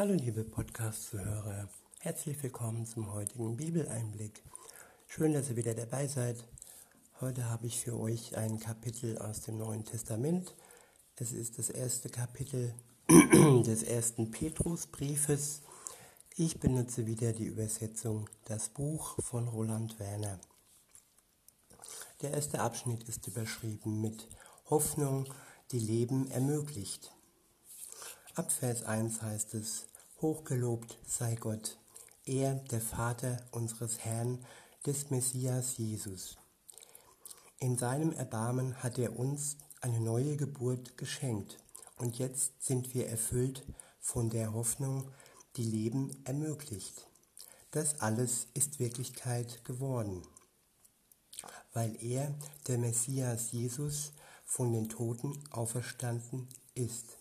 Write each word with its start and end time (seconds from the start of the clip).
Hallo 0.00 0.14
liebe 0.14 0.44
Podcast-Zuhörer, 0.44 1.68
herzlich 1.98 2.42
willkommen 2.42 2.86
zum 2.86 3.12
heutigen 3.12 3.58
Bibeleinblick. 3.58 4.42
Schön, 5.06 5.34
dass 5.34 5.50
ihr 5.50 5.56
wieder 5.56 5.74
dabei 5.74 6.06
seid. 6.06 6.42
Heute 7.20 7.50
habe 7.50 7.66
ich 7.66 7.78
für 7.82 8.00
euch 8.00 8.34
ein 8.34 8.58
Kapitel 8.58 9.18
aus 9.18 9.42
dem 9.42 9.58
Neuen 9.58 9.84
Testament. 9.84 10.54
Es 11.16 11.32
ist 11.32 11.58
das 11.58 11.68
erste 11.68 12.08
Kapitel 12.08 12.72
des 13.10 13.82
ersten 13.82 14.30
Petrusbriefes. 14.30 15.60
Ich 16.34 16.58
benutze 16.60 17.04
wieder 17.04 17.34
die 17.34 17.44
Übersetzung 17.44 18.26
Das 18.46 18.70
Buch 18.70 19.22
von 19.22 19.48
Roland 19.48 19.98
Werner. 19.98 20.40
Der 22.22 22.30
erste 22.30 22.60
Abschnitt 22.60 23.06
ist 23.06 23.26
überschrieben 23.26 24.00
mit 24.00 24.28
Hoffnung, 24.70 25.26
die 25.72 25.78
Leben 25.78 26.30
ermöglicht. 26.30 27.12
Ab 28.34 28.50
Vers 28.50 28.84
1 28.84 29.20
heißt 29.20 29.52
es, 29.52 29.89
Hochgelobt 30.22 30.98
sei 31.06 31.34
Gott, 31.34 31.78
er, 32.26 32.56
der 32.56 32.82
Vater 32.82 33.42
unseres 33.52 34.00
Herrn, 34.00 34.44
des 34.84 35.08
Messias 35.08 35.78
Jesus. 35.78 36.36
In 37.58 37.78
seinem 37.78 38.12
Erbarmen 38.12 38.82
hat 38.82 38.98
er 38.98 39.18
uns 39.18 39.56
eine 39.80 39.98
neue 39.98 40.36
Geburt 40.36 40.98
geschenkt 40.98 41.56
und 41.96 42.18
jetzt 42.18 42.62
sind 42.62 42.92
wir 42.92 43.08
erfüllt 43.08 43.64
von 43.98 44.28
der 44.28 44.52
Hoffnung, 44.52 45.10
die 45.56 45.64
Leben 45.64 46.14
ermöglicht. 46.26 47.06
Das 47.70 48.00
alles 48.02 48.46
ist 48.52 48.78
Wirklichkeit 48.78 49.64
geworden, 49.64 50.20
weil 51.72 51.96
er, 52.04 52.34
der 52.66 52.76
Messias 52.76 53.52
Jesus, 53.52 54.12
von 54.44 54.70
den 54.70 54.90
Toten 54.90 55.42
auferstanden 55.50 56.46
ist. 56.74 57.16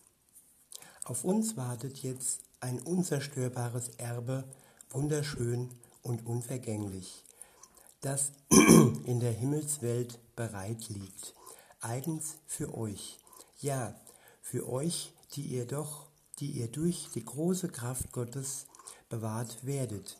Auf 1.05 1.23
uns 1.23 1.55
wartet 1.55 1.99
jetzt 1.99 2.41
ein 2.61 2.79
unzerstörbares 2.81 3.89
Erbe, 3.97 4.43
wunderschön 4.89 5.69
und 6.01 6.25
unvergänglich, 6.25 7.23
das 8.01 8.31
in 9.05 9.19
der 9.19 9.31
Himmelswelt 9.31 10.19
bereit 10.35 10.89
liegt, 10.89 11.35
eigens 11.79 12.37
für 12.45 12.75
euch, 12.77 13.19
ja, 13.59 13.95
für 14.41 14.67
euch, 14.69 15.13
die 15.33 15.43
ihr 15.43 15.65
doch, 15.65 16.07
die 16.39 16.51
ihr 16.51 16.69
durch 16.69 17.09
die 17.13 17.23
große 17.23 17.69
Kraft 17.69 18.11
Gottes 18.11 18.65
bewahrt 19.09 19.65
werdet. 19.65 20.17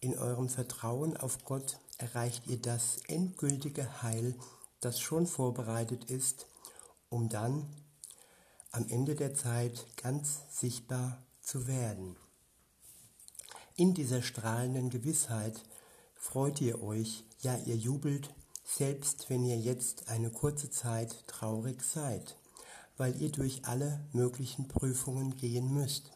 In 0.00 0.18
eurem 0.18 0.48
Vertrauen 0.48 1.16
auf 1.16 1.44
Gott 1.44 1.78
erreicht 1.98 2.46
ihr 2.48 2.60
das 2.60 2.98
endgültige 3.06 4.02
Heil, 4.02 4.34
das 4.80 5.00
schon 5.00 5.26
vorbereitet 5.26 6.10
ist, 6.10 6.46
um 7.08 7.28
dann 7.28 7.66
am 8.72 8.88
Ende 8.88 9.14
der 9.14 9.34
Zeit 9.34 9.86
ganz 9.96 10.40
sichtbar 10.50 11.22
zu 11.42 11.66
werden. 11.66 12.16
In 13.76 13.94
dieser 13.94 14.22
strahlenden 14.22 14.90
Gewissheit 14.90 15.62
freut 16.14 16.60
ihr 16.60 16.82
euch, 16.82 17.24
ja 17.40 17.56
ihr 17.66 17.76
jubelt, 17.76 18.32
selbst 18.64 19.28
wenn 19.28 19.44
ihr 19.44 19.58
jetzt 19.58 20.08
eine 20.08 20.30
kurze 20.30 20.70
Zeit 20.70 21.26
traurig 21.26 21.82
seid, 21.82 22.36
weil 22.96 23.20
ihr 23.20 23.32
durch 23.32 23.64
alle 23.64 24.06
möglichen 24.12 24.68
Prüfungen 24.68 25.36
gehen 25.36 25.72
müsst. 25.72 26.12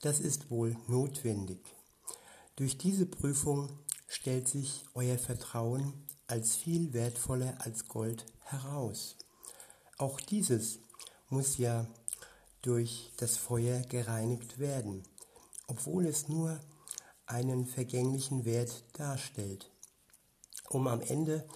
Das 0.00 0.20
ist 0.20 0.50
wohl 0.50 0.76
notwendig. 0.86 1.60
Durch 2.56 2.78
diese 2.78 3.06
Prüfung 3.06 3.68
stellt 4.06 4.48
sich 4.48 4.84
euer 4.94 5.18
Vertrauen 5.18 5.92
als 6.26 6.56
viel 6.56 6.92
wertvoller 6.92 7.54
als 7.60 7.88
Gold 7.88 8.26
heraus. 8.42 9.16
Auch 9.96 10.20
dieses 10.20 10.78
muss 11.28 11.58
ja 11.58 11.86
durch 12.62 13.12
das 13.16 13.36
Feuer 13.36 13.80
gereinigt 13.82 14.58
werden, 14.58 15.04
obwohl 15.66 16.06
es 16.06 16.28
nur 16.28 16.60
einen 17.26 17.66
vergänglichen 17.66 18.44
Wert 18.44 18.84
darstellt. 18.94 19.70
Um 20.68 20.86
am 20.86 21.00
Ende 21.00 21.46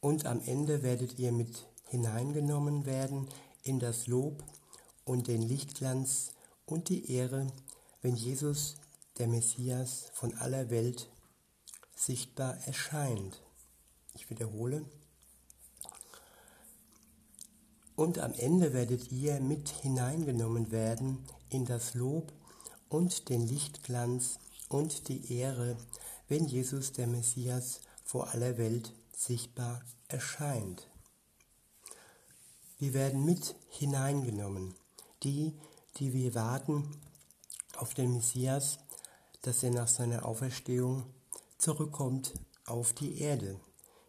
und 0.00 0.26
am 0.26 0.40
Ende 0.40 0.82
werdet 0.82 1.18
ihr 1.18 1.32
mit 1.32 1.66
hineingenommen 1.88 2.86
werden 2.86 3.28
in 3.62 3.78
das 3.78 4.06
Lob 4.06 4.44
und 5.04 5.28
den 5.28 5.42
Lichtglanz 5.42 6.32
und 6.64 6.88
die 6.88 7.10
Ehre, 7.12 7.46
wenn 8.02 8.16
Jesus, 8.16 8.76
der 9.18 9.28
Messias 9.28 10.10
von 10.12 10.34
aller 10.34 10.70
Welt, 10.70 11.08
sichtbar 11.94 12.56
erscheint. 12.66 13.40
Ich 14.14 14.30
wiederhole, 14.30 14.84
und 17.96 18.18
am 18.18 18.32
Ende 18.34 18.74
werdet 18.74 19.10
ihr 19.10 19.40
mit 19.40 19.70
hineingenommen 19.70 20.70
werden 20.70 21.24
in 21.48 21.64
das 21.64 21.94
Lob 21.94 22.32
und 22.88 23.30
den 23.30 23.46
Lichtglanz 23.46 24.38
und 24.68 25.08
die 25.08 25.32
Ehre, 25.32 25.76
wenn 26.28 26.46
Jesus 26.46 26.92
der 26.92 27.06
Messias 27.06 27.80
vor 28.04 28.28
aller 28.28 28.58
Welt 28.58 28.92
sichtbar 29.12 29.82
erscheint. 30.08 30.88
Wir 32.78 32.92
werden 32.92 33.24
mit 33.24 33.56
hineingenommen, 33.70 34.74
die, 35.22 35.54
die 35.96 36.12
wir 36.12 36.34
warten 36.34 36.90
auf 37.78 37.94
den 37.94 38.12
Messias, 38.12 38.78
dass 39.42 39.62
er 39.62 39.70
nach 39.70 39.88
seiner 39.88 40.26
Auferstehung 40.26 41.04
zurückkommt 41.56 42.34
auf 42.66 42.92
die 42.92 43.20
Erde. 43.20 43.58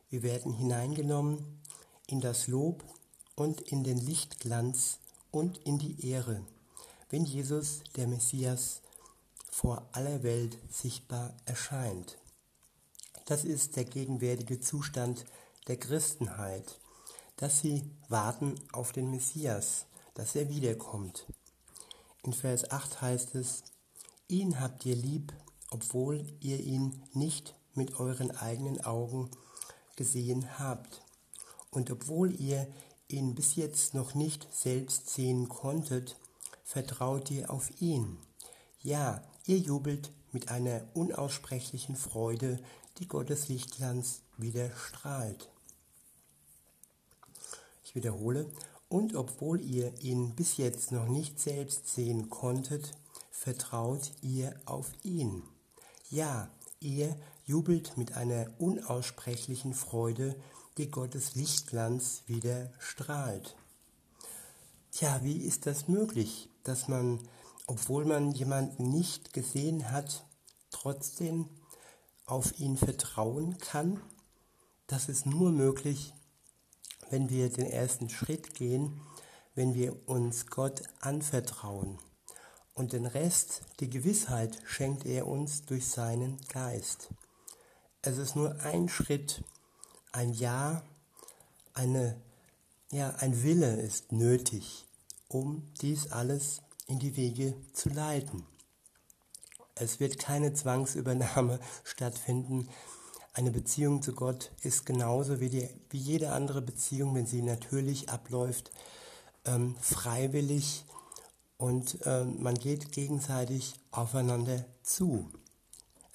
Wir 0.09 0.23
werden 0.23 0.51
hineingenommen 0.51 1.61
in 2.07 2.19
das 2.19 2.47
Lob 2.47 2.83
und 3.37 3.61
in 3.61 3.83
den 3.83 3.99
Lichtglanz 3.99 4.97
und 5.31 5.59
in 5.59 5.77
die 5.77 6.09
Ehre, 6.09 6.43
wenn 7.09 7.23
Jesus, 7.23 7.83
der 7.95 8.07
Messias, 8.07 8.81
vor 9.49 9.87
aller 9.93 10.23
Welt 10.23 10.57
sichtbar 10.69 11.33
erscheint. 11.45 12.17
Das 13.25 13.45
ist 13.45 13.75
der 13.75 13.85
gegenwärtige 13.85 14.59
Zustand 14.59 15.23
der 15.67 15.77
Christenheit, 15.77 16.79
dass 17.37 17.61
sie 17.61 17.83
warten 18.09 18.55
auf 18.71 18.91
den 18.91 19.11
Messias, 19.11 19.85
dass 20.15 20.35
er 20.35 20.49
wiederkommt. 20.49 21.27
In 22.23 22.33
Vers 22.33 22.71
8 22.71 23.01
heißt 23.01 23.35
es, 23.35 23.63
ihn 24.27 24.59
habt 24.59 24.85
ihr 24.85 24.95
lieb, 24.95 25.31
obwohl 25.69 26.25
ihr 26.39 26.59
ihn 26.59 27.03
nicht 27.13 27.53
mit 27.75 27.99
euren 27.99 28.31
eigenen 28.31 28.83
Augen 28.83 29.29
gesehen 29.95 30.57
habt. 30.57 31.03
Und 31.69 31.91
obwohl 31.91 32.33
ihr 32.39 32.67
ihn 33.09 33.35
bis 33.35 33.55
jetzt 33.55 33.93
noch 33.93 34.15
nicht 34.15 34.47
selbst 34.53 35.09
sehen 35.09 35.49
konntet, 35.49 36.17
vertraut 36.63 37.31
ihr 37.31 37.49
auf 37.49 37.69
ihn. 37.81 38.17
Ja, 38.81 39.23
ihr 39.45 39.57
jubelt 39.57 40.11
mit 40.31 40.49
einer 40.49 40.81
unaussprechlichen 40.93 41.95
Freude, 41.95 42.59
die 42.99 43.07
Gottes 43.07 43.47
Lichtglanz 43.47 44.21
wieder 44.37 44.69
strahlt. 44.75 45.49
Ich 47.83 47.95
wiederhole, 47.95 48.49
und 48.89 49.15
obwohl 49.15 49.61
ihr 49.61 49.93
ihn 50.01 50.35
bis 50.35 50.57
jetzt 50.57 50.91
noch 50.91 51.07
nicht 51.07 51.39
selbst 51.39 51.87
sehen 51.87 52.29
konntet, 52.29 52.93
vertraut 53.31 54.11
ihr 54.21 54.55
auf 54.65 54.91
ihn. 55.03 55.43
Ja, 56.09 56.49
ihr 56.79 57.15
jubelt 57.45 57.97
mit 57.97 58.13
einer 58.13 58.47
unaussprechlichen 58.59 59.73
Freude, 59.73 60.35
die 60.77 60.91
Gottes 60.91 61.35
Lichtglanz 61.35 62.23
wieder 62.27 62.71
strahlt. 62.79 63.55
Tja, 64.91 65.19
wie 65.23 65.37
ist 65.37 65.65
das 65.65 65.87
möglich, 65.87 66.49
dass 66.63 66.87
man, 66.87 67.19
obwohl 67.65 68.05
man 68.05 68.31
jemanden 68.31 68.89
nicht 68.89 69.33
gesehen 69.33 69.91
hat, 69.91 70.25
trotzdem 70.69 71.49
auf 72.25 72.59
ihn 72.59 72.77
vertrauen 72.77 73.57
kann? 73.57 74.01
Das 74.85 75.09
ist 75.09 75.25
nur 75.25 75.51
möglich, 75.51 76.13
wenn 77.09 77.29
wir 77.29 77.49
den 77.49 77.65
ersten 77.65 78.09
Schritt 78.09 78.53
gehen, 78.53 79.01
wenn 79.55 79.73
wir 79.73 80.07
uns 80.07 80.47
Gott 80.47 80.83
anvertrauen. 80.99 81.97
Und 82.73 82.93
den 82.93 83.07
Rest, 83.07 83.61
die 83.79 83.89
Gewissheit, 83.89 84.59
schenkt 84.65 85.05
er 85.05 85.27
uns 85.27 85.65
durch 85.65 85.87
seinen 85.87 86.37
Geist. 86.47 87.09
Es 88.03 88.19
ist 88.19 88.35
nur 88.35 88.59
ein 88.61 88.87
Schritt, 88.87 89.43
ein 90.17 90.33
Ja, 90.33 90.81
eine, 91.75 92.19
ja, 92.91 93.11
ein 93.19 93.43
Wille 93.43 93.79
ist 93.79 94.11
nötig, 94.11 94.87
um 95.27 95.61
dies 95.79 96.11
alles 96.11 96.63
in 96.87 96.97
die 96.97 97.15
Wege 97.15 97.53
zu 97.71 97.89
leiten. 97.89 98.43
Es 99.75 99.99
wird 99.99 100.17
keine 100.17 100.53
Zwangsübernahme 100.53 101.59
stattfinden. 101.83 102.67
Eine 103.33 103.51
Beziehung 103.51 104.01
zu 104.01 104.13
Gott 104.13 104.51
ist 104.63 104.87
genauso 104.87 105.39
wie, 105.39 105.49
die, 105.49 105.69
wie 105.91 105.99
jede 105.99 106.31
andere 106.31 106.63
Beziehung, 106.63 107.13
wenn 107.13 107.27
sie 107.27 107.43
natürlich 107.43 108.09
abläuft, 108.09 108.71
ähm, 109.45 109.75
freiwillig 109.79 110.83
und 111.57 111.99
ähm, 112.05 112.41
man 112.41 112.55
geht 112.55 112.91
gegenseitig 112.91 113.75
aufeinander 113.91 114.65
zu. 114.81 115.29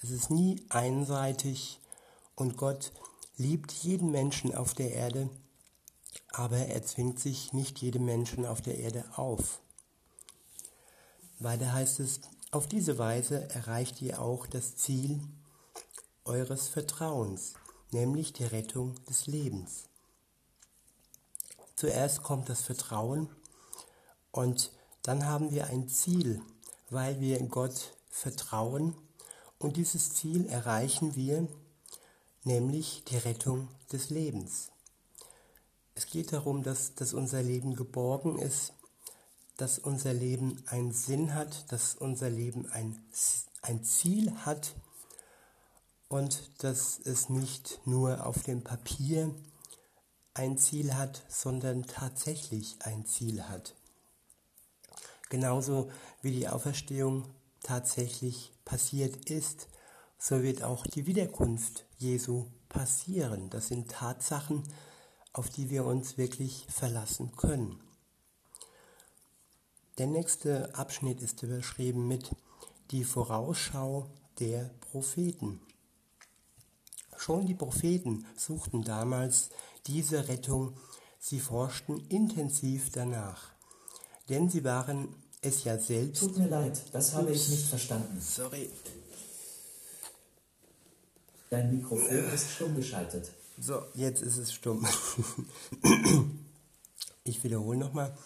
Es 0.01 0.09
ist 0.09 0.29
nie 0.29 0.61
einseitig 0.67 1.79
und 2.35 2.57
Gott 2.57 2.91
liebt 3.37 3.71
jeden 3.71 4.11
Menschen 4.11 4.53
auf 4.53 4.73
der 4.73 4.93
Erde, 4.93 5.29
aber 6.31 6.57
er 6.57 6.83
zwingt 6.83 7.19
sich 7.19 7.53
nicht 7.53 7.79
jedem 7.79 8.05
Menschen 8.05 8.45
auf 8.45 8.61
der 8.61 8.77
Erde 8.77 9.05
auf. 9.15 9.59
Weiter 11.39 11.73
heißt 11.73 11.99
es, 11.99 12.21
auf 12.51 12.67
diese 12.67 12.97
Weise 12.99 13.49
erreicht 13.49 14.01
ihr 14.01 14.21
auch 14.21 14.45
das 14.45 14.75
Ziel 14.75 15.21
eures 16.23 16.67
Vertrauens, 16.67 17.55
nämlich 17.91 18.33
die 18.33 18.45
Rettung 18.45 18.95
des 19.05 19.25
Lebens. 19.27 19.89
Zuerst 21.75 22.21
kommt 22.21 22.49
das 22.49 22.61
Vertrauen 22.61 23.29
und 24.31 24.71
dann 25.01 25.25
haben 25.25 25.51
wir 25.51 25.67
ein 25.67 25.89
Ziel, 25.89 26.41
weil 26.89 27.19
wir 27.19 27.39
Gott 27.49 27.97
vertrauen 28.09 28.95
und 29.57 29.75
dieses 29.75 30.13
Ziel 30.13 30.45
erreichen 30.45 31.15
wir, 31.15 31.47
nämlich 32.45 33.03
die 33.05 33.17
Rettung 33.17 33.67
des 33.91 34.09
Lebens. 34.09 34.71
Es 35.95 36.07
geht 36.07 36.33
darum, 36.33 36.63
dass, 36.63 36.95
dass 36.95 37.13
unser 37.13 37.43
Leben 37.43 37.75
geborgen 37.75 38.39
ist, 38.39 38.73
dass 39.57 39.79
unser 39.79 40.13
Leben 40.13 40.63
einen 40.67 40.91
Sinn 40.91 41.33
hat, 41.33 41.71
dass 41.71 41.95
unser 41.95 42.29
Leben 42.29 42.69
ein, 42.71 42.99
ein 43.61 43.83
Ziel 43.83 44.33
hat 44.45 44.75
und 46.09 46.63
dass 46.63 46.99
es 46.99 47.29
nicht 47.29 47.79
nur 47.85 48.25
auf 48.25 48.43
dem 48.43 48.63
Papier 48.63 49.33
ein 50.33 50.57
Ziel 50.57 50.95
hat, 50.95 51.23
sondern 51.29 51.83
tatsächlich 51.83 52.77
ein 52.79 53.05
Ziel 53.05 53.43
hat. 53.43 53.75
Genauso 55.29 55.91
wie 56.21 56.31
die 56.31 56.47
Auferstehung 56.47 57.25
tatsächlich 57.61 58.51
passiert 58.65 59.29
ist, 59.29 59.67
so 60.23 60.41
wird 60.41 60.63
auch 60.63 60.87
die 60.87 61.05
Wiederkunft 61.05 61.83
Jesu 61.97 62.45
passieren. 62.69 63.49
Das 63.49 63.67
sind 63.67 63.91
Tatsachen, 63.91 64.63
auf 65.33 65.49
die 65.49 65.69
wir 65.69 65.83
uns 65.83 66.17
wirklich 66.17 66.65
verlassen 66.69 67.35
können. 67.35 67.77
Der 69.97 70.07
nächste 70.07 70.73
Abschnitt 70.75 71.21
ist 71.21 71.43
überschrieben 71.43 72.07
mit 72.07 72.31
die 72.91 73.03
Vorausschau 73.03 74.09
der 74.39 74.71
Propheten. 74.91 75.59
Schon 77.17 77.45
die 77.45 77.53
Propheten 77.53 78.25
suchten 78.37 78.81
damals 78.81 79.49
diese 79.87 80.29
Rettung, 80.29 80.77
sie 81.19 81.41
forschten 81.41 81.99
intensiv 82.07 82.91
danach, 82.93 83.51
denn 84.29 84.49
sie 84.49 84.63
waren 84.63 85.13
es 85.41 85.65
ja 85.65 85.77
selbst. 85.77 86.21
Tut 86.21 86.37
mir 86.37 86.47
leid, 86.47 86.81
das 86.93 87.13
habe 87.13 87.33
ich 87.33 87.49
nicht 87.49 87.67
verstanden. 87.67 88.21
Sorry. 88.21 88.69
Dein 91.53 91.69
Mikrofon 91.69 92.33
ist 92.33 92.49
stumm 92.49 92.75
geschaltet. 92.75 93.31
So, 93.59 93.83
jetzt 93.93 94.23
ist 94.23 94.39
es 94.39 94.51
stumm. 94.51 94.87
Ich 97.25 97.43
wiederhole 97.43 97.77
nochmal. 97.77 98.17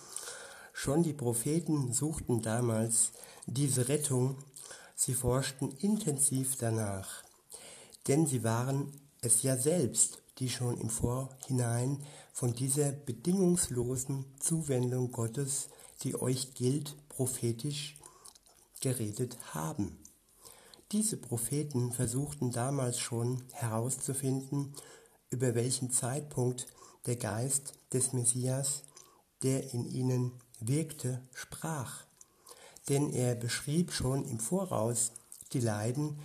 Schon 0.71 1.03
die 1.03 1.11
Propheten 1.11 1.91
suchten 1.91 2.41
damals 2.41 3.11
diese 3.45 3.89
Rettung, 3.89 4.37
sie 4.95 5.13
forschten 5.13 5.71
intensiv 5.81 6.55
danach, 6.55 7.25
denn 8.07 8.25
sie 8.27 8.45
waren 8.45 8.93
es 9.19 9.43
ja 9.43 9.57
selbst, 9.57 10.23
die 10.39 10.49
schon 10.49 10.77
im 10.79 10.89
Vorhinein 10.89 12.01
von 12.31 12.53
dieser 12.53 12.93
bedingungslosen 12.93 14.23
Zuwendung 14.39 15.11
Gottes, 15.11 15.67
die 16.01 16.15
euch 16.15 16.53
gilt, 16.53 16.95
prophetisch 17.09 17.97
geredet 18.79 19.37
haben. 19.53 19.99
Diese 20.93 21.17
Propheten 21.17 21.91
versuchten 21.91 22.51
damals 22.51 22.97
schon 22.99 23.43
herauszufinden, 23.51 24.73
über 25.29 25.53
welchen 25.53 25.91
Zeitpunkt 25.91 26.67
der 27.05 27.17
Geist 27.17 27.73
des 27.91 28.13
Messias, 28.13 28.83
der 29.43 29.73
in 29.73 29.85
ihnen 29.85 30.31
wirkte, 30.61 31.21
sprach. 31.33 32.05
Denn 32.87 33.11
er 33.11 33.35
beschrieb 33.35 33.91
schon 33.91 34.23
im 34.25 34.39
Voraus 34.39 35.11
die 35.51 35.59
Leiden, 35.59 36.19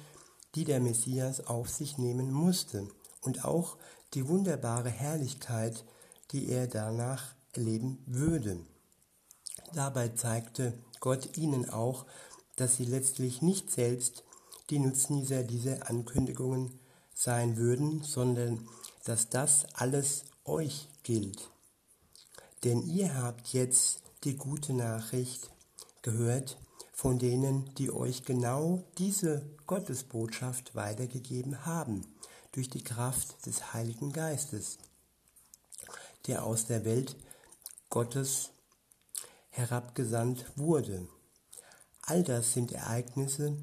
die 0.55 0.65
der 0.65 0.79
Messias 0.79 1.47
auf 1.47 1.69
sich 1.69 1.99
nehmen 1.99 2.31
musste 2.31 2.87
und 3.21 3.45
auch 3.45 3.77
die 4.15 4.29
wunderbare 4.29 4.91
Herrlichkeit, 4.91 5.85
die 6.31 6.49
er 6.49 6.69
danach 6.69 7.35
erleben 7.53 8.03
würde. 8.07 8.65
Dabei 9.75 10.11
zeigte 10.11 10.79
Gott 11.01 11.37
ihnen 11.37 11.69
auch, 11.69 12.07
dass 12.57 12.77
sie 12.77 12.85
letztlich 12.85 13.43
nicht 13.43 13.71
selbst 13.71 14.23
die 14.71 14.79
Nutznießer 14.79 15.43
dieser 15.43 15.89
Ankündigungen 15.91 16.79
sein 17.15 17.57
würden, 17.57 18.03
sondern 18.03 18.69
dass 19.05 19.29
das 19.29 19.67
alles 19.75 20.25
euch 20.45 20.89
gilt. 21.03 21.51
Denn 22.65 22.83
ihr 22.83 23.15
habt 23.17 23.49
jetzt 23.49 24.03
die 24.25 24.37
gute 24.37 24.73
Nachricht 24.73 25.51
gehört 26.03 26.57
von 26.93 27.19
denen, 27.19 27.75
die 27.75 27.91
euch 27.91 28.25
genau 28.25 28.85
diese 28.99 29.45
Gottesbotschaft 29.67 30.77
weitergegeben 30.77 31.67
haben, 31.67 32.07
durch 32.53 32.71
die 32.71 32.85
Kraft 32.85 33.45
des 33.47 33.73
Heiligen 33.73 34.13
Geistes, 34.13 34.79
der 36.27 36.45
aus 36.45 36.67
der 36.67 36.85
Welt 36.85 37.17
Gottes 37.89 38.51
herabgesandt 39.51 40.47
wurde. 40.55 41.09
All 42.03 42.23
das 42.23 42.53
sind 42.53 42.73
Ereignisse, 42.73 43.57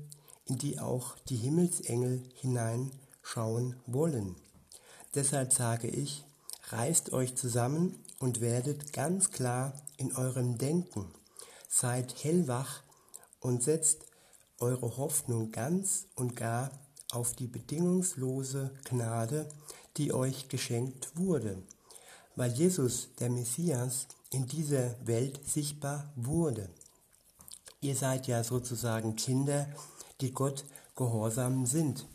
in 0.49 0.57
die 0.57 0.79
auch 0.79 1.15
die 1.29 1.37
Himmelsengel 1.37 2.23
hineinschauen 2.35 3.75
wollen. 3.85 4.35
Deshalb 5.15 5.53
sage 5.53 5.87
ich, 5.87 6.25
reißt 6.69 7.13
euch 7.13 7.35
zusammen 7.35 8.03
und 8.19 8.41
werdet 8.41 8.91
ganz 8.91 9.31
klar 9.31 9.73
in 9.97 10.15
eurem 10.15 10.57
Denken. 10.57 11.05
Seid 11.69 12.23
hellwach 12.23 12.81
und 13.39 13.63
setzt 13.63 14.05
eure 14.59 14.97
Hoffnung 14.97 15.51
ganz 15.51 16.07
und 16.15 16.35
gar 16.35 16.71
auf 17.11 17.33
die 17.33 17.47
bedingungslose 17.47 18.71
Gnade, 18.83 19.49
die 19.97 20.13
euch 20.13 20.49
geschenkt 20.49 21.15
wurde, 21.15 21.61
weil 22.35 22.51
Jesus, 22.51 23.09
der 23.19 23.29
Messias, 23.29 24.07
in 24.31 24.45
dieser 24.45 24.95
Welt 25.07 25.39
sichtbar 25.47 26.11
wurde. 26.15 26.69
Ihr 27.81 27.95
seid 27.95 28.27
ja 28.27 28.43
sozusagen 28.43 29.15
Kinder, 29.15 29.67
die 30.21 30.31
Gott 30.31 30.65
gehorsam 30.95 31.65
sind. 31.65 32.07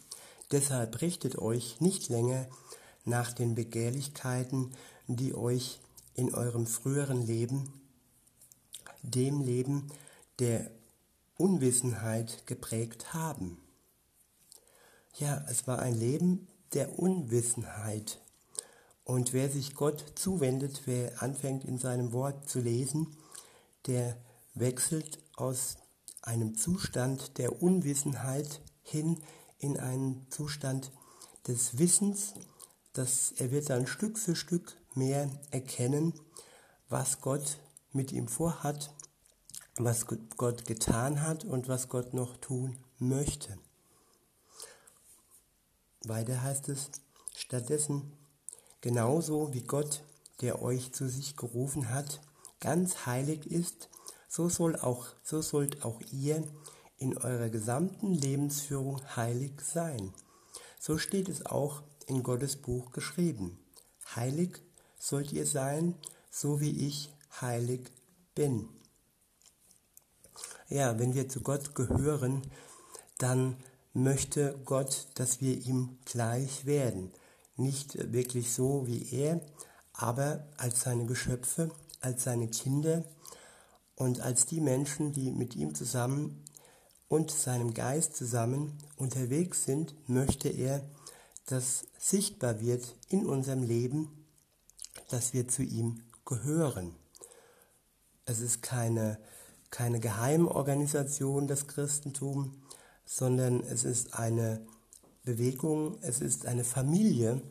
Deshalb 0.51 1.01
richtet 1.01 1.39
euch 1.39 1.81
nicht 1.81 2.09
länger 2.09 2.47
nach 3.05 3.33
den 3.33 3.55
Begehrlichkeiten, 3.55 4.73
die 5.07 5.35
euch 5.35 5.81
in 6.15 6.35
eurem 6.35 6.67
früheren 6.67 7.27
Leben, 7.27 7.73
dem 9.03 9.41
Leben 9.41 9.91
der 10.39 10.71
Unwissenheit 11.37 12.47
geprägt 12.47 13.13
haben. 13.13 13.59
Ja, 15.17 15.45
es 15.49 15.67
war 15.67 15.81
ein 15.81 15.95
Leben 15.95 16.47
der 16.73 16.99
Unwissenheit. 16.99 18.21
Und 19.05 19.33
wer 19.33 19.51
sich 19.51 19.75
Gott 19.75 20.05
zuwendet, 20.15 20.83
wer 20.87 21.23
anfängt 21.23 21.65
in 21.65 21.79
seinem 21.79 22.13
Wort 22.13 22.49
zu 22.49 22.61
lesen, 22.61 23.17
der 23.87 24.17
wechselt 24.55 25.19
aus 25.37 25.77
einem 26.25 26.57
Zustand 26.57 27.39
der 27.39 27.63
Unwissenheit 27.63 28.61
hin 28.83 29.21
in 29.59 29.79
einen 29.79 30.27
Zustand 30.31 30.91
des 31.47 31.79
Wissens 31.79 32.35
dass 32.95 33.33
er 33.33 33.51
wird 33.51 33.69
dann 33.69 33.87
Stück 33.87 34.19
für 34.19 34.35
Stück 34.35 34.77
mehr 34.95 35.29
erkennen, 35.51 36.15
was 36.89 37.21
Gott 37.21 37.59
mit 37.93 38.13
ihm 38.13 38.29
vorhat, 38.29 38.95
was 39.77 40.07
Gott 40.37 40.65
getan 40.65 41.23
hat 41.23 41.45
und 41.45 41.69
was 41.69 41.89
Gott 41.89 42.15
noch 42.15 42.37
tun 42.37 42.79
möchte. 42.99 43.59
Weiter 46.05 46.43
heißt 46.43 46.69
es, 46.69 46.91
stattdessen, 47.37 48.13
genauso 48.81 49.53
wie 49.53 49.65
Gott, 49.65 50.05
der 50.41 50.63
euch 50.63 50.93
zu 50.93 51.09
sich 51.09 51.37
gerufen 51.37 51.91
hat, 51.91 52.21
ganz 52.61 53.07
heilig 53.07 53.47
ist, 53.47 53.89
so 54.35 54.49
soll 54.49 54.75
auch, 54.75 55.07
so 55.23 55.43
sollt 55.43 55.85
auch 55.85 56.01
ihr 56.11 56.43
in 56.97 57.17
eurer 57.17 57.51
gesamten 57.51 58.13
Lebensführung 58.13 59.01
heilig 59.15 59.61
sein. 59.61 60.13
So 60.81 60.99
steht 60.99 61.29
es 61.29 61.47
auch 61.47 61.85
in 62.07 62.25
Gottes 62.25 62.57
Buch 62.57 62.91
geschrieben. 62.91 63.61
Heilig 64.17 64.61
sollt 64.99 65.33
ihr 65.33 65.47
sein, 65.47 65.95
so 66.33 66.61
wie 66.61 66.89
ich 66.89 67.13
heilig 67.41 67.93
bin. 68.35 68.69
Ja, 70.69 70.99
wenn 70.99 71.15
wir 71.15 71.29
zu 71.29 71.41
Gott 71.41 71.77
gehören, 71.77 72.43
dann 73.19 73.57
möchte 73.93 74.59
Gott, 74.65 75.07
dass 75.15 75.41
wir 75.43 75.57
ihm 75.65 75.99
gleich 76.07 76.67
werden. 76.67 77.13
Nicht 77.55 78.13
wirklich 78.13 78.53
so 78.53 78.89
wie 78.89 79.13
er, 79.13 79.41
aber 79.93 80.49
als 80.57 80.81
seine 80.81 81.07
Geschöpfe, 81.07 81.71
als 82.01 82.25
seine 82.25 82.49
Kinder 82.49 83.05
und 83.97 84.21
als 84.21 84.47
die 84.47 84.61
Menschen, 84.61 85.13
die 85.13 85.31
mit 85.31 85.55
ihm 85.55 85.75
zusammen 85.75 86.43
und 87.09 87.31
seinem 87.31 87.75
Geist 87.75 88.17
zusammen 88.17 88.77
unterwegs 88.97 89.65
sind, 89.65 89.95
möchte 90.09 90.49
er, 90.49 90.83
dass 91.47 91.85
sichtbar 91.99 92.61
wird 92.61 92.97
in 93.09 93.27
unserem 93.27 93.63
Leben, 93.63 94.27
dass 95.11 95.33
wir 95.33 95.47
zu 95.47 95.63
ihm 95.63 96.03
gehören. 96.25 96.95
Es 98.25 98.41
ist 98.41 98.63
keine, 98.63 99.19
keine 99.71 100.01
Geheimorganisation, 100.01 101.47
das 101.47 101.67
Christentum, 101.67 102.63
sondern 103.05 103.63
es 103.63 103.85
ist 103.85 104.15
eine 104.15 104.67
Bewegung, 105.23 105.99
es 106.01 106.21
ist 106.21 106.47
eine 106.47 106.65
Familie, 106.65 107.43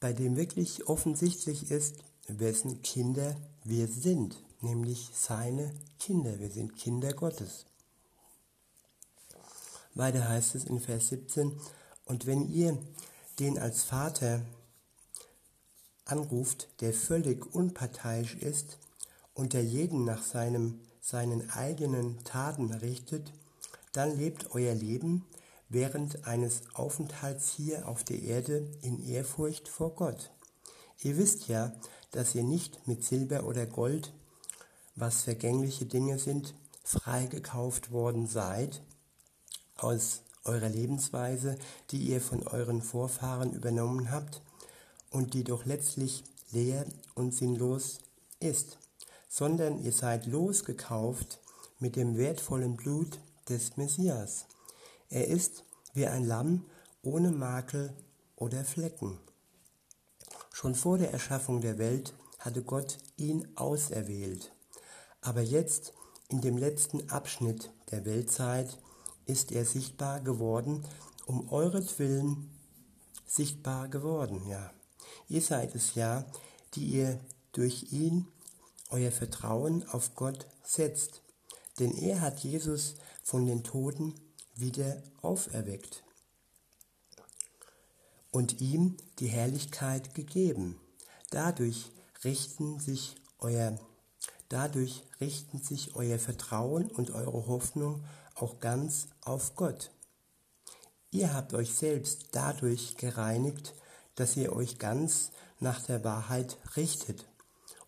bei 0.00 0.12
dem 0.12 0.36
wirklich 0.36 0.88
offensichtlich 0.88 1.70
ist, 1.70 1.96
wessen 2.26 2.82
Kinder 2.82 3.36
wir 3.64 3.86
sind, 3.86 4.42
nämlich 4.62 5.10
seine 5.14 5.74
Kinder. 5.98 6.38
Wir 6.38 6.50
sind 6.50 6.76
Kinder 6.76 7.12
Gottes. 7.12 7.66
Weiter 9.94 10.28
heißt 10.28 10.54
es 10.54 10.64
in 10.64 10.80
Vers 10.80 11.08
17, 11.08 11.58
und 12.04 12.26
wenn 12.26 12.48
ihr 12.50 12.78
den 13.38 13.58
als 13.58 13.82
Vater 13.82 14.42
anruft, 16.04 16.68
der 16.80 16.92
völlig 16.92 17.54
unparteiisch 17.54 18.34
ist 18.34 18.78
und 19.34 19.52
der 19.52 19.64
jeden 19.64 20.04
nach 20.04 20.22
seinem, 20.22 20.80
seinen 21.00 21.50
eigenen 21.50 22.22
Taten 22.24 22.72
richtet, 22.72 23.32
dann 23.92 24.16
lebt 24.16 24.54
euer 24.54 24.74
Leben 24.74 25.26
während 25.68 26.26
eines 26.26 26.62
Aufenthalts 26.74 27.50
hier 27.50 27.88
auf 27.88 28.04
der 28.04 28.20
Erde 28.20 28.68
in 28.82 29.06
Ehrfurcht 29.06 29.68
vor 29.68 29.94
Gott. 29.94 30.30
Ihr 31.02 31.16
wisst 31.16 31.48
ja, 31.48 31.72
dass 32.10 32.34
ihr 32.34 32.44
nicht 32.44 32.86
mit 32.86 33.04
Silber 33.04 33.44
oder 33.44 33.66
Gold, 33.66 34.12
was 35.02 35.22
vergängliche 35.22 35.84
Dinge 35.84 36.16
sind, 36.20 36.54
freigekauft 36.84 37.90
worden 37.90 38.28
seid 38.28 38.82
aus 39.76 40.22
eurer 40.44 40.68
Lebensweise, 40.68 41.58
die 41.90 41.98
ihr 41.98 42.20
von 42.20 42.46
euren 42.46 42.82
Vorfahren 42.82 43.52
übernommen 43.52 44.12
habt 44.12 44.42
und 45.10 45.34
die 45.34 45.42
doch 45.42 45.64
letztlich 45.64 46.22
leer 46.52 46.86
und 47.16 47.34
sinnlos 47.34 47.98
ist, 48.38 48.78
sondern 49.28 49.82
ihr 49.82 49.90
seid 49.90 50.26
losgekauft 50.26 51.40
mit 51.80 51.96
dem 51.96 52.16
wertvollen 52.16 52.76
Blut 52.76 53.18
des 53.48 53.76
Messias. 53.76 54.46
Er 55.10 55.26
ist 55.26 55.64
wie 55.94 56.06
ein 56.06 56.24
Lamm 56.24 56.64
ohne 57.02 57.32
Makel 57.32 57.92
oder 58.36 58.64
Flecken. 58.64 59.18
Schon 60.52 60.76
vor 60.76 60.96
der 60.96 61.12
Erschaffung 61.12 61.60
der 61.60 61.78
Welt 61.78 62.14
hatte 62.38 62.62
Gott 62.62 62.98
ihn 63.16 63.48
auserwählt. 63.56 64.51
Aber 65.22 65.40
jetzt, 65.40 65.94
in 66.28 66.40
dem 66.40 66.58
letzten 66.58 67.08
Abschnitt 67.08 67.70
der 67.90 68.04
Weltzeit, 68.04 68.78
ist 69.24 69.52
er 69.52 69.64
sichtbar 69.64 70.20
geworden, 70.20 70.84
um 71.26 71.50
euretwillen 71.50 72.50
sichtbar 73.26 73.88
geworden, 73.88 74.46
ja. 74.46 74.70
Ihr 75.28 75.40
seid 75.40 75.74
es 75.74 75.94
ja, 75.94 76.26
die 76.74 76.84
ihr 76.84 77.20
durch 77.52 77.92
ihn 77.92 78.28
euer 78.90 79.12
Vertrauen 79.12 79.88
auf 79.88 80.14
Gott 80.14 80.46
setzt. 80.64 81.22
Denn 81.78 81.96
er 81.96 82.20
hat 82.20 82.40
Jesus 82.40 82.96
von 83.22 83.46
den 83.46 83.64
Toten 83.64 84.14
wieder 84.54 85.02
auferweckt 85.22 86.04
und 88.30 88.60
ihm 88.60 88.96
die 89.18 89.28
Herrlichkeit 89.28 90.14
gegeben. 90.14 90.78
Dadurch 91.30 91.90
richten 92.24 92.78
sich 92.80 93.16
euer 93.38 93.78
dadurch 94.52 95.02
richten 95.20 95.58
sich 95.62 95.96
euer 95.96 96.18
Vertrauen 96.18 96.90
und 96.90 97.10
eure 97.10 97.46
Hoffnung 97.46 98.04
auch 98.34 98.60
ganz 98.60 99.08
auf 99.22 99.56
Gott. 99.56 99.90
Ihr 101.10 101.32
habt 101.32 101.54
euch 101.54 101.74
selbst 101.74 102.28
dadurch 102.32 102.96
gereinigt, 102.96 103.74
dass 104.14 104.36
ihr 104.36 104.54
euch 104.54 104.78
ganz 104.78 105.30
nach 105.58 105.82
der 105.82 106.04
Wahrheit 106.04 106.58
richtet 106.76 107.26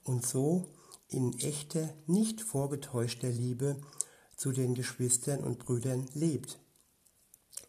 und 0.05 0.27
so 0.27 0.67
in 1.09 1.39
echter, 1.39 1.91
nicht 2.07 2.41
vorgetäuschter 2.41 3.29
Liebe 3.29 3.81
zu 4.37 4.53
den 4.53 4.75
Geschwistern 4.75 5.41
und 5.41 5.59
Brüdern 5.59 6.07
lebt. 6.15 6.59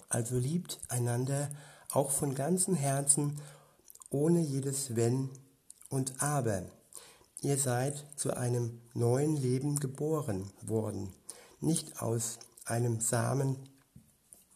Also 0.09 0.37
liebt 0.37 0.79
einander 0.87 1.51
auch 1.91 2.11
von 2.11 2.33
ganzem 2.33 2.75
Herzen, 2.75 3.41
ohne 4.09 4.39
jedes 4.39 4.95
Wenn 4.95 5.29
und 5.89 6.21
Aber. 6.21 6.63
Ihr 7.45 7.59
seid 7.59 8.03
zu 8.15 8.35
einem 8.35 8.81
neuen 8.95 9.35
Leben 9.35 9.75
geboren 9.75 10.49
worden, 10.63 11.13
nicht 11.59 12.01
aus 12.01 12.39
einem 12.65 12.99
Samen, 12.99 13.69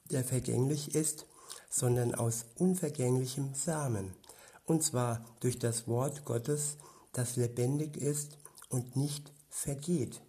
der 0.10 0.24
vergänglich 0.24 0.96
ist, 0.96 1.28
sondern 1.70 2.16
aus 2.16 2.46
unvergänglichem 2.56 3.54
Samen, 3.54 4.16
und 4.66 4.82
zwar 4.82 5.24
durch 5.40 5.60
das 5.60 5.88
Wort 5.88 6.26
Gottes, 6.26 6.78
das 7.14 7.36
lebendig 7.36 7.96
ist 7.96 8.40
und 8.70 8.96
nicht 8.96 9.32
vergeht. 9.52 10.20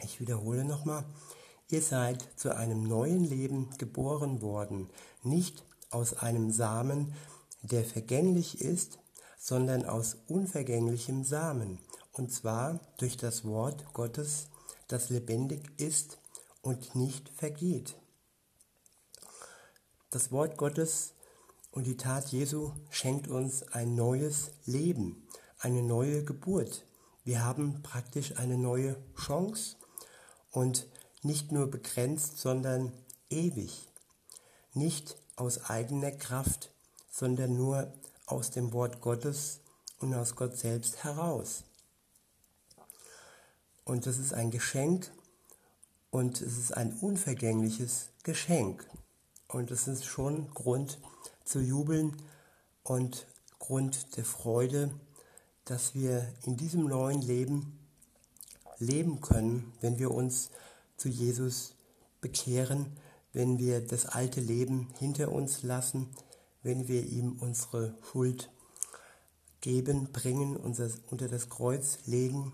Ich 0.00 0.20
wiederhole 0.20 0.64
nochmal, 0.64 1.04
ihr 1.68 1.82
seid 1.82 2.26
zu 2.36 2.56
einem 2.56 2.84
neuen 2.84 3.22
Leben 3.22 3.68
geboren 3.76 4.40
worden, 4.40 4.88
nicht 5.22 5.62
aus 5.90 6.14
einem 6.14 6.50
Samen, 6.50 7.12
der 7.60 7.84
vergänglich 7.84 8.62
ist, 8.62 8.98
sondern 9.44 9.84
aus 9.84 10.16
unvergänglichem 10.26 11.22
Samen, 11.22 11.78
und 12.12 12.32
zwar 12.32 12.80
durch 12.96 13.18
das 13.18 13.44
Wort 13.44 13.92
Gottes, 13.92 14.46
das 14.88 15.10
lebendig 15.10 15.70
ist 15.76 16.16
und 16.62 16.94
nicht 16.94 17.28
vergeht. 17.28 17.94
Das 20.08 20.32
Wort 20.32 20.56
Gottes 20.56 21.12
und 21.72 21.86
die 21.86 21.98
Tat 21.98 22.28
Jesu 22.32 22.72
schenkt 22.88 23.28
uns 23.28 23.64
ein 23.74 23.94
neues 23.94 24.52
Leben, 24.64 25.28
eine 25.58 25.82
neue 25.82 26.24
Geburt. 26.24 26.86
Wir 27.24 27.44
haben 27.44 27.82
praktisch 27.82 28.38
eine 28.38 28.56
neue 28.56 28.96
Chance 29.14 29.76
und 30.52 30.86
nicht 31.20 31.52
nur 31.52 31.70
begrenzt, 31.70 32.38
sondern 32.38 32.94
ewig. 33.28 33.88
Nicht 34.72 35.18
aus 35.36 35.68
eigener 35.68 36.12
Kraft, 36.12 36.70
sondern 37.10 37.58
nur 37.58 37.92
aus 38.26 38.50
dem 38.50 38.72
Wort 38.72 39.00
Gottes 39.00 39.60
und 39.98 40.14
aus 40.14 40.36
Gott 40.36 40.56
selbst 40.56 41.04
heraus. 41.04 41.64
Und 43.84 44.06
das 44.06 44.18
ist 44.18 44.32
ein 44.32 44.50
Geschenk 44.50 45.10
und 46.10 46.40
es 46.40 46.58
ist 46.58 46.76
ein 46.76 46.92
unvergängliches 47.00 48.10
Geschenk. 48.22 48.88
Und 49.48 49.70
es 49.70 49.86
ist 49.88 50.04
schon 50.04 50.50
Grund 50.54 50.98
zu 51.44 51.60
jubeln 51.60 52.16
und 52.82 53.26
Grund 53.58 54.16
der 54.16 54.24
Freude, 54.24 54.90
dass 55.64 55.94
wir 55.94 56.32
in 56.44 56.56
diesem 56.56 56.84
neuen 56.84 57.22
Leben 57.22 57.78
leben 58.78 59.20
können, 59.20 59.72
wenn 59.80 59.98
wir 59.98 60.10
uns 60.10 60.50
zu 60.96 61.08
Jesus 61.08 61.74
bekehren, 62.20 62.96
wenn 63.32 63.58
wir 63.58 63.86
das 63.86 64.06
alte 64.06 64.40
Leben 64.40 64.88
hinter 64.98 65.32
uns 65.32 65.62
lassen, 65.62 66.08
wenn 66.64 66.88
wir 66.88 67.04
ihm 67.04 67.38
unsere 67.38 67.94
Schuld 68.10 68.50
geben, 69.60 70.10
bringen, 70.12 70.56
unser, 70.56 70.90
unter 71.10 71.28
das 71.28 71.48
Kreuz 71.48 72.00
legen 72.06 72.52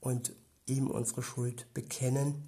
und 0.00 0.32
ihm 0.66 0.88
unsere 0.88 1.22
Schuld 1.22 1.66
bekennen 1.74 2.46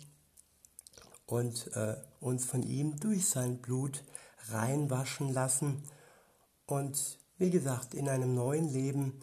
und 1.27 1.75
äh, 1.75 1.97
uns 2.21 2.45
von 2.45 2.63
ihm 2.63 3.01
durch 3.01 3.27
sein 3.27 3.59
Blut 3.59 4.05
reinwaschen 4.51 5.33
lassen 5.33 5.83
und 6.67 7.19
wie 7.39 7.51
gesagt 7.51 7.95
in 7.95 8.09
einem 8.09 8.35
neuen 8.35 8.69
Leben 8.69 9.21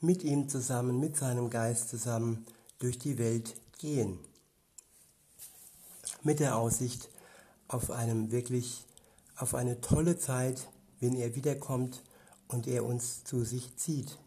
mit 0.00 0.22
ihm 0.22 0.48
zusammen, 0.48 1.00
mit 1.00 1.16
seinem 1.16 1.50
Geist 1.50 1.88
zusammen 1.88 2.46
durch 2.78 2.98
die 2.98 3.18
Welt 3.18 3.54
gehen. 3.78 4.18
Mit 6.22 6.40
der 6.40 6.56
Aussicht 6.56 7.08
auf 7.68 7.90
einem 7.90 8.30
wirklich, 8.30 8.84
auf 9.36 9.54
eine 9.54 9.80
tolle 9.80 10.18
Zeit, 10.18 10.68
wenn 11.00 11.16
er 11.16 11.34
wiederkommt 11.34 12.02
und 12.48 12.66
er 12.66 12.84
uns 12.84 13.24
zu 13.24 13.44
sich 13.44 13.76
zieht. 13.76 14.18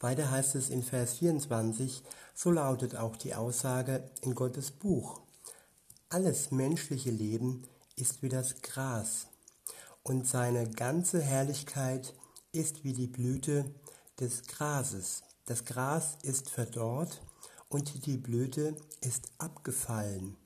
Weiter 0.00 0.30
heißt 0.30 0.54
es 0.54 0.68
in 0.70 0.82
Vers 0.82 1.14
24, 1.14 2.02
so 2.34 2.50
lautet 2.50 2.96
auch 2.96 3.16
die 3.16 3.34
Aussage 3.34 4.08
in 4.20 4.34
Gottes 4.34 4.70
Buch. 4.70 5.20
Alles 6.10 6.50
menschliche 6.50 7.10
Leben 7.10 7.66
ist 7.96 8.22
wie 8.22 8.28
das 8.28 8.60
Gras 8.60 9.26
und 10.02 10.26
seine 10.26 10.70
ganze 10.70 11.20
Herrlichkeit 11.20 12.14
ist 12.52 12.84
wie 12.84 12.92
die 12.92 13.08
Blüte 13.08 13.64
des 14.20 14.44
Grases. 14.46 15.24
Das 15.46 15.64
Gras 15.64 16.18
ist 16.22 16.48
verdorrt 16.48 17.22
und 17.68 18.06
die 18.06 18.16
Blüte 18.16 18.76
ist 19.00 19.24
abgefallen. 19.38 20.36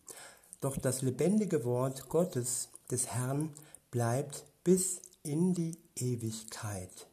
Doch 0.63 0.79
das 0.79 1.03
lebendige 1.03 1.65
Wort 1.65 2.09
Gottes, 2.09 2.70
des 2.91 3.09
Herrn, 3.09 3.55
bleibt 3.91 4.45
bis 4.65 5.01
in 5.23 5.55
die 5.55 5.79
Ewigkeit. 5.97 7.09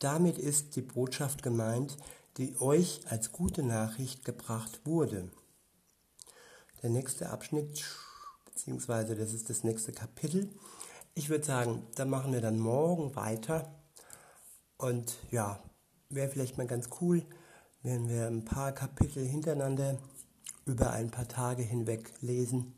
Damit 0.00 0.38
ist 0.38 0.76
die 0.76 0.82
Botschaft 0.82 1.42
gemeint, 1.42 1.96
die 2.36 2.60
euch 2.60 3.00
als 3.08 3.32
gute 3.32 3.62
Nachricht 3.62 4.24
gebracht 4.24 4.80
wurde. 4.84 5.28
Der 6.82 6.90
nächste 6.90 7.30
Abschnitt, 7.30 7.84
beziehungsweise 8.44 9.16
das 9.16 9.32
ist 9.32 9.50
das 9.50 9.64
nächste 9.64 9.92
Kapitel. 9.92 10.48
Ich 11.14 11.28
würde 11.28 11.44
sagen, 11.44 11.84
da 11.96 12.04
machen 12.04 12.32
wir 12.32 12.40
dann 12.40 12.60
morgen 12.60 13.16
weiter. 13.16 13.68
Und 14.76 15.16
ja, 15.32 15.60
wäre 16.08 16.28
vielleicht 16.28 16.56
mal 16.56 16.68
ganz 16.68 16.88
cool, 17.00 17.24
werden 17.82 18.08
wir 18.08 18.28
ein 18.28 18.44
paar 18.44 18.70
Kapitel 18.70 19.26
hintereinander 19.26 19.98
über 20.64 20.92
ein 20.92 21.10
paar 21.10 21.26
Tage 21.26 21.62
hinweg 21.62 22.12
lesen. 22.20 22.77